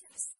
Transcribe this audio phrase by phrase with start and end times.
[0.00, 0.39] something